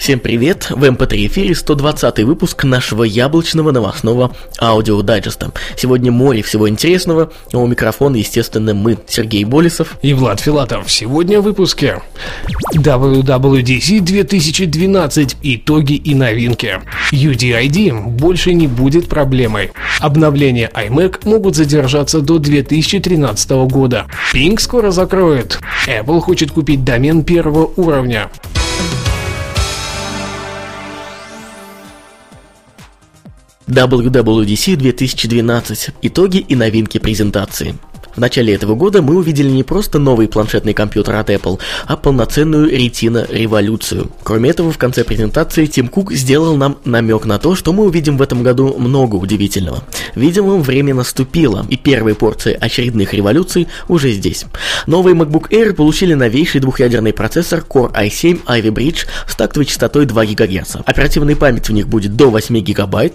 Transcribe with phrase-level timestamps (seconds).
[0.00, 0.70] Всем привет!
[0.70, 5.52] В MP3 эфире 120 выпуск нашего яблочного новостного аудиодайджеста.
[5.76, 10.90] Сегодня море всего интересного, а у микрофона, естественно, мы, Сергей Болесов и Влад Филатов.
[10.90, 12.00] Сегодня в выпуске
[12.74, 15.36] WWDC 2012.
[15.42, 16.80] Итоги и новинки.
[17.12, 19.72] UDID больше не будет проблемой.
[20.00, 24.06] Обновления iMac могут задержаться до 2013 года.
[24.32, 25.60] Ping скоро закроет.
[25.86, 28.30] Apple хочет купить домен первого уровня.
[33.70, 35.90] WWDC 2012.
[36.02, 37.74] Итоги и новинки презентации.
[38.20, 42.68] В начале этого года мы увидели не просто новый планшетный компьютер от Apple, а полноценную
[42.68, 44.10] ретино-революцию.
[44.24, 48.18] Кроме этого, в конце презентации Тим Кук сделал нам намек на то, что мы увидим
[48.18, 49.82] в этом году много удивительного.
[50.14, 54.44] Видимо, время наступило, и первые порции очередных революций уже здесь.
[54.86, 60.26] Новые MacBook Air получили новейший двухъядерный процессор Core i7 Ivy Bridge с тактовой частотой 2
[60.26, 60.76] ГГц.
[60.84, 63.12] Оперативной памяти в них будет до 8 ГБ,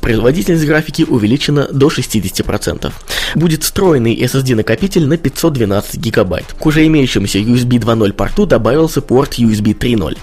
[0.00, 2.90] производительность графики увеличена до 60%.
[3.34, 6.54] Будет встроенный SSD-накопитель на 512 гигабайт.
[6.58, 10.18] К уже имеющемуся USB 2.0 порту добавился порт USB 3.0.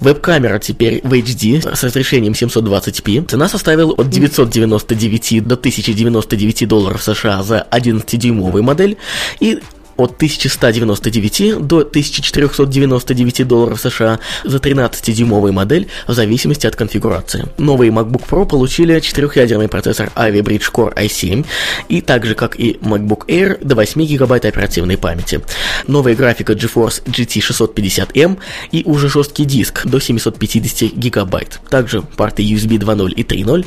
[0.00, 3.28] Веб-камера теперь в HD с разрешением 720p.
[3.28, 8.96] Цена составила от 999 до 1099 долларов США за 11-дюймовую модель
[9.40, 9.60] и
[10.02, 17.46] от 1199 до 1499 долларов США за 13-дюймовую модель в зависимости от конфигурации.
[17.58, 21.46] Новые MacBook Pro получили четырехъядерный процессор Ivy Bridge Core i7
[21.88, 25.40] и так же как и MacBook Air до 8 гигабайт оперативной памяти.
[25.86, 28.38] Новая графика GeForce GT 650M
[28.72, 31.60] и уже жесткий диск до 750 гигабайт.
[31.70, 33.64] Также порты USB 2.0 и 3.0,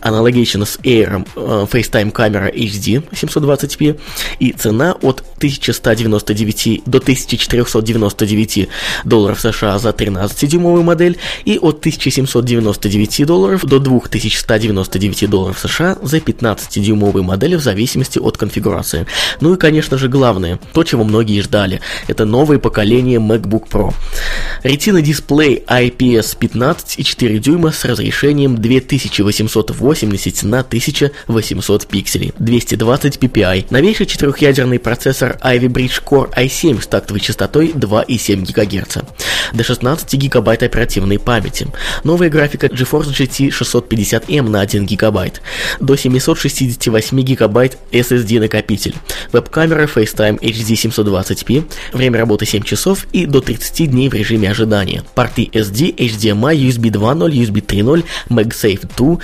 [0.00, 4.00] аналогично с Air э, FaceTime камера HD 720p
[4.38, 8.68] и цена от 1199 до 1499
[9.04, 17.22] долларов США за 13-дюймовую модель и от 1799 долларов до 2199 долларов США за 15-дюймовую
[17.22, 19.06] модель в зависимости от конфигурации.
[19.40, 23.94] Ну и, конечно же, главное, то, чего многие ждали, это новое поколение MacBook Pro.
[24.62, 29.70] Retina дисплей IPS 15,4 дюйма с разрешением 2880
[30.42, 37.68] на 1800 пикселей, 220 ppi, новейший четырехъядерный процессор Ivy Bridge Core i7 с тактовой частотой
[37.68, 38.98] 2,7 ГГц,
[39.52, 41.68] до 16 ГБ оперативной памяти,
[42.04, 45.32] новая графика GeForce GT 650M на 1 ГБ,
[45.80, 48.94] до 768 ГБ SSD накопитель,
[49.32, 55.02] веб-камера FaceTime HD 720p, время работы 7 часов и до 30 дней в режиме ожидания,
[55.14, 59.18] порты SD, HDMI, USB 2.0, USB 3.0, MagSafe 2,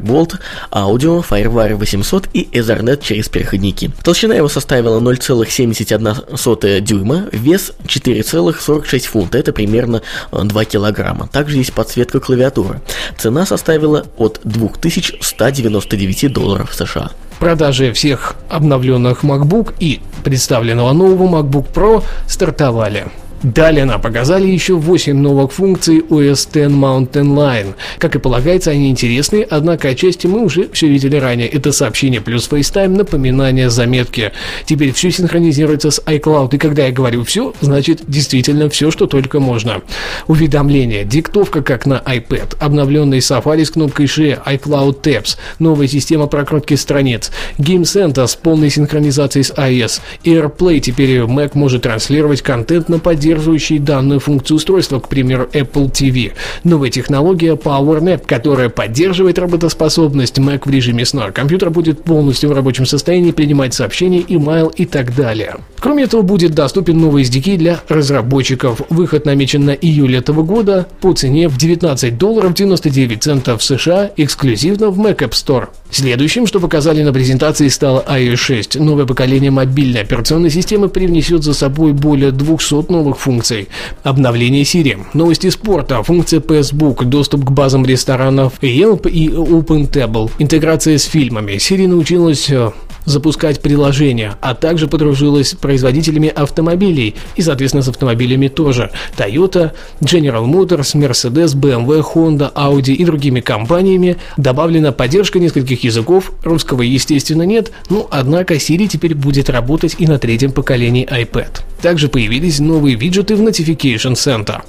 [0.00, 0.38] Thunderbolt,
[0.70, 3.90] аудио, FireWire 800 и Ethernet через переходники.
[4.02, 10.02] Толщина его составила 0,71 дюйма, вес 4,46 фунта, это примерно
[10.32, 11.28] 2 килограмма.
[11.28, 12.80] Также есть подсветка клавиатуры.
[13.18, 17.10] Цена составила от 2199 долларов США.
[17.38, 23.06] Продажи всех обновленных MacBook и представленного нового MacBook Pro стартовали.
[23.42, 27.74] Далее нам показали еще 8 новых функций OS X Mountain Line.
[27.98, 31.48] Как и полагается, они интересны, однако отчасти мы уже все видели ранее.
[31.48, 34.32] Это сообщение плюс FaceTime, напоминание, заметки.
[34.66, 39.40] Теперь все синхронизируется с iCloud, и когда я говорю все, значит действительно все, что только
[39.40, 39.80] можно.
[40.26, 46.74] Уведомления, диктовка как на iPad, обновленный Safari с кнопкой Share, iCloud Tabs, новая система прокрутки
[46.74, 52.98] страниц, Game Center с полной синхронизацией с iOS, AirPlay, теперь Mac может транслировать контент на
[52.98, 56.32] поддержку поддерживающие данную функцию устройства, к примеру, Apple TV.
[56.64, 61.30] Новая технология PowerNap, которая поддерживает работоспособность Mac в режиме сна.
[61.30, 65.58] Компьютер будет полностью в рабочем состоянии принимать сообщения, email и так далее.
[65.78, 68.82] Кроме этого, будет доступен новый SDK для разработчиков.
[68.90, 74.90] Выход намечен на июль этого года по цене в 19 долларов 99 центов США эксклюзивно
[74.90, 75.68] в Mac App Store.
[75.90, 78.80] Следующим, что показали на презентации, стало iOS 6.
[78.80, 83.68] Новое поколение мобильной операционной системы привнесет за собой более 200 новых функций.
[84.02, 91.04] Обновление Siri, новости спорта, функция Facebook, доступ к базам ресторанов Yelp и OpenTable, интеграция с
[91.04, 91.52] фильмами.
[91.52, 92.70] Siri научилась э,
[93.04, 98.90] запускать приложения, а также подружилась с производителями автомобилей и, соответственно, с автомобилями тоже.
[99.16, 104.16] Toyota, General Motors, Mercedes, BMW, Honda, Audi и другими компаниями.
[104.36, 110.18] Добавлена поддержка нескольких языков, русского, естественно, нет, но, однако, Siri теперь будет работать и на
[110.18, 111.60] третьем поколении iPad.
[111.82, 114.62] Также появились новые виджеты в Notification Center.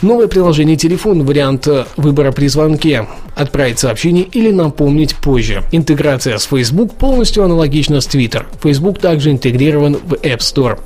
[0.00, 1.68] Новое приложение телефон, вариант
[1.98, 5.62] выбора при звонке, отправить сообщение или напомнить позже.
[5.72, 8.46] Интеграция с Facebook полностью аналогична с Twitter.
[8.62, 10.78] Facebook также интегрирован в App Store.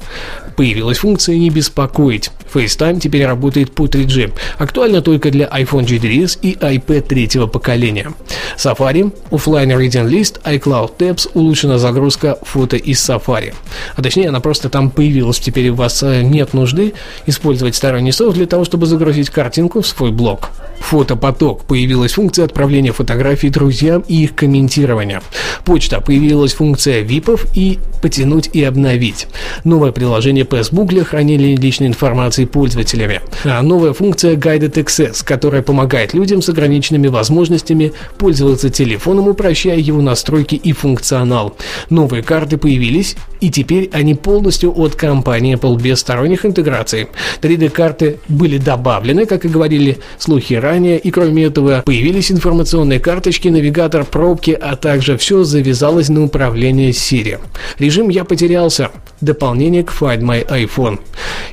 [0.56, 2.32] Появилась функция «Не беспокоить».
[2.52, 4.32] FaceTime теперь работает по 3G.
[4.58, 8.12] Актуально только для iPhone 4s и iPad третьего поколения.
[8.56, 13.54] Safari, Offline Reading List, iCloud Tabs, улучшена загрузка фото из Safari.
[13.96, 15.38] А точнее, она просто там появилась.
[15.38, 16.94] Теперь у вас э, нет нужды
[17.26, 20.50] использовать сторонний софт для того, чтобы загрузить картинку в свой блог.
[20.80, 21.64] Фотопоток.
[21.64, 25.22] Появилась функция отправления фотографий друзьям и их комментирования.
[25.64, 26.00] Почта.
[26.00, 29.26] Появилась функция ВИПов и потянуть и обновить.
[29.64, 33.20] Новое приложение Facebook для хранения личной информации пользователями.
[33.44, 40.02] А новая функция Guided Access, которая помогает людям с ограниченными возможностями пользоваться телефоном, упрощая его
[40.02, 41.56] настройки и функционал.
[41.88, 47.08] Новые карты появились, и теперь они полностью от компании Apple без сторонних интеграций.
[47.40, 54.04] 3D-карты были добавлены, как и говорили слухи ранее, и кроме этого появились информационные карточки, навигатор,
[54.04, 57.38] пробки, а также все завязалось на управление Siri.
[57.78, 58.90] Режим «Я потерялся»—
[59.20, 61.00] дополнение к Find My iPhone.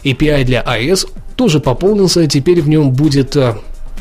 [0.04, 3.56] API для iOS тоже пополнился, теперь в нем будет э,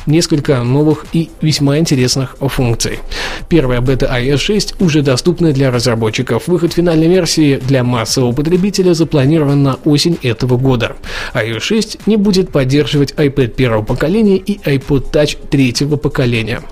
[0.06, 3.00] несколько новых и весьма интересных функций.
[3.48, 6.48] Первая бета iOS 6 уже доступна для разработчиков.
[6.48, 10.96] Выход финальной версии для массового потребителя запланирован на осень этого года.
[11.34, 16.62] iOS 6 не будет поддерживать iPad первого поколения и iPod Touch третьего поколения.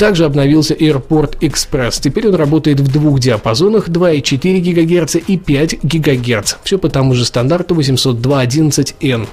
[0.00, 2.00] Также обновился Airport Express.
[2.00, 6.54] Теперь он работает в двух диапазонах 2,4 ГГц и 5 ГГц.
[6.64, 9.28] Все по тому же стандарту 802.11n.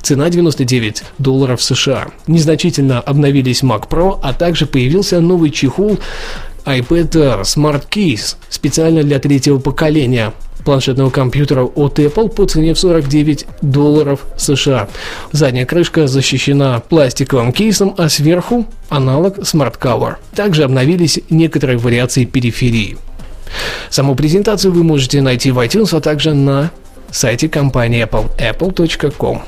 [0.00, 2.06] Цена 99 долларов США.
[2.28, 5.98] Незначительно обновились Mac Pro, а также появился новый чехол
[6.64, 10.32] iPad Smart Case специально для третьего поколения
[10.64, 14.88] планшетного компьютера от Apple по цене в 49 долларов США.
[15.32, 20.16] Задняя крышка защищена пластиковым кейсом, а сверху аналог Smart Cover.
[20.34, 22.98] Также обновились некоторые вариации периферии.
[23.88, 26.70] Саму презентацию вы можете найти в iTunes, а также на
[27.10, 29.42] сайте компании Apple apple.com.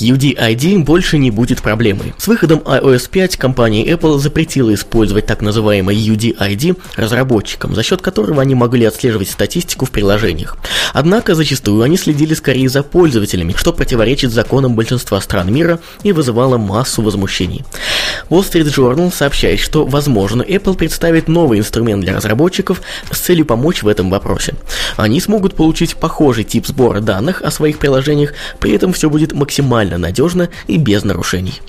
[0.00, 2.14] UDID больше не будет проблемой.
[2.18, 8.42] С выходом iOS 5 компания Apple запретила использовать так называемый UDID разработчикам, за счет которого
[8.42, 10.56] они могли отслеживать статистику в приложениях.
[10.92, 16.58] Однако зачастую они следили скорее за пользователями, что противоречит законам большинства стран мира и вызывало
[16.58, 17.64] массу возмущений.
[18.28, 23.82] Wall Street Journal сообщает, что, возможно, Apple представит новый инструмент для разработчиков с целью помочь
[23.82, 24.54] в этом вопросе.
[24.96, 29.85] Они смогут получить похожий тип сбора данных о своих приложениях, при этом все будет максимально
[29.86, 31.60] максимально надежно и без нарушений.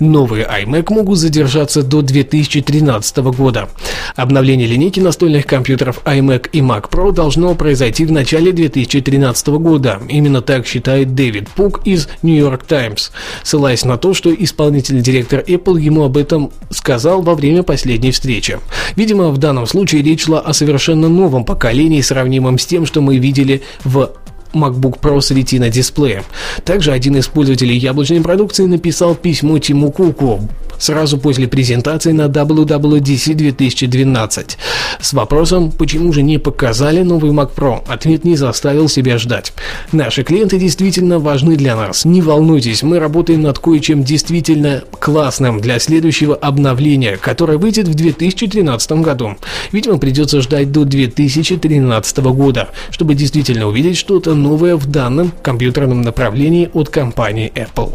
[0.00, 3.68] Новые iMac могут задержаться до 2013 года.
[4.16, 10.00] Обновление линейки настольных компьютеров iMac и Mac Pro должно произойти в начале 2013 года.
[10.08, 13.12] Именно так считает Дэвид Пук из New York Times,
[13.44, 18.58] ссылаясь на то, что исполнительный директор Apple ему об этом сказал во время последней встречи.
[18.96, 23.18] Видимо, в данном случае речь шла о совершенно новом поколении, сравнимом с тем, что мы
[23.18, 24.10] видели в
[24.54, 26.24] MacBook Pro с Retina дисплеем.
[26.64, 30.48] Также один из пользователей яблочной продукции написал письмо Тиму Куку
[30.78, 34.58] сразу после презентации на WWDC 2012
[35.00, 37.82] с вопросом, почему же не показали новый Mac Pro.
[37.88, 39.52] Ответ не заставил себя ждать.
[39.92, 42.04] Наши клиенты действительно важны для нас.
[42.04, 48.92] Не волнуйтесь, мы работаем над кое-чем действительно классным для следующего обновления, которое выйдет в 2013
[48.92, 49.36] году.
[49.72, 56.70] Видимо, придется ждать до 2013 года, чтобы действительно увидеть что-то новое в данном компьютерном направлении
[56.72, 57.94] от компании Apple.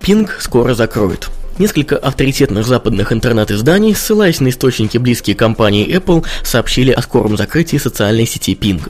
[0.00, 1.30] Ping скоро закроют.
[1.60, 8.24] Несколько авторитетных западных интернет-изданий, ссылаясь на источники близкие компании Apple, сообщили о скором закрытии социальной
[8.24, 8.80] сети Ping.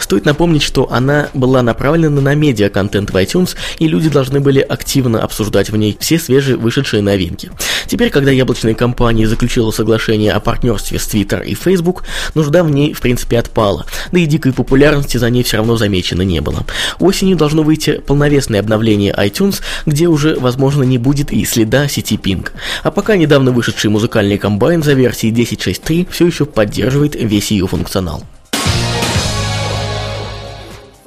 [0.00, 5.22] Стоит напомнить, что она была направлена на медиа-контент в iTunes, и люди должны были активно
[5.22, 7.52] обсуждать в ней все свежие вышедшие новинки.
[7.86, 12.02] Теперь, когда яблочная компания заключила соглашение о партнерстве с Twitter и Facebook,
[12.34, 16.22] нужда в ней, в принципе, отпала, да и дикой популярности за ней все равно замечено
[16.22, 16.64] не было.
[16.98, 22.16] Осенью должно выйти полновесное обновление iTunes, где уже, возможно, не будет и следа сети сети
[22.16, 22.48] Ping.
[22.82, 28.24] А пока недавно вышедший музыкальный комбайн за версией 10.6.3 все еще поддерживает весь ее функционал.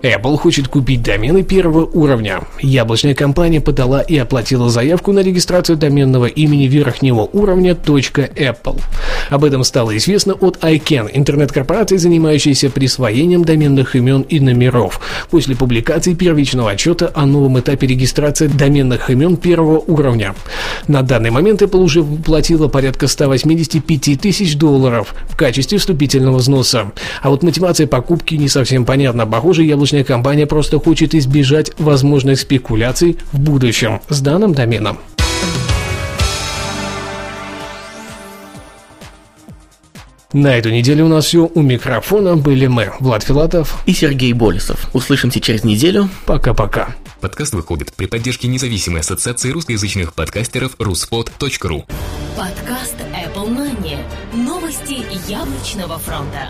[0.01, 2.41] Apple хочет купить домены первого уровня.
[2.59, 8.81] Яблочная компания подала и оплатила заявку на регистрацию доменного имени верхнего уровня .apple.
[9.29, 16.15] Об этом стало известно от ICANN, интернет-корпорации, занимающейся присвоением доменных имен и номеров, после публикации
[16.15, 20.33] первичного отчета о новом этапе регистрации доменных имен первого уровня.
[20.87, 26.91] На данный момент Apple уже платила порядка 185 тысяч долларов в качестве вступительного взноса.
[27.21, 29.27] А вот мотивация покупки не совсем понятна.
[29.27, 34.97] Похоже, яблочная яблочная компания просто хочет избежать возможных спекуляций в будущем с данным доменом.
[40.33, 41.39] На эту неделю у нас все.
[41.53, 44.89] У микрофона были мы, Влад Филатов и Сергей Болесов.
[44.93, 46.07] Услышимся через неделю.
[46.25, 46.95] Пока-пока.
[47.19, 51.83] Подкаст выходит при поддержке независимой ассоциации русскоязычных подкастеров ruspod.ru
[52.37, 53.97] Подкаст Apple Money.
[54.33, 56.49] Новости яблочного фронта.